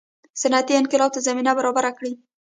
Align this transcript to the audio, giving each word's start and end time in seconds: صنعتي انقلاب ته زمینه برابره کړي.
صنعتي 0.41 0.73
انقلاب 0.81 1.09
ته 1.15 1.19
زمینه 1.27 1.51
برابره 1.57 1.91
کړي. 1.97 2.13